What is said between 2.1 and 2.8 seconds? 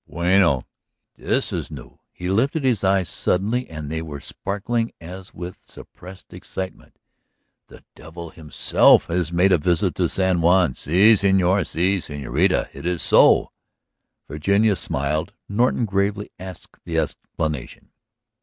He lifted